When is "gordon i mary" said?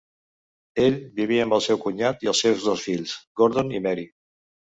3.43-4.09